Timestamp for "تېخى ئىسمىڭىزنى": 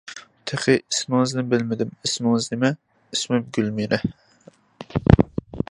0.51-1.43